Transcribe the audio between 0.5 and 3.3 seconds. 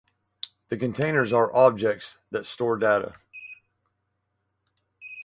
The Containers are objects that store data.